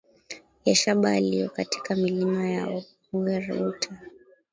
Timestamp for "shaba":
0.75-1.13